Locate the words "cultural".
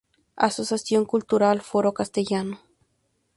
1.05-1.61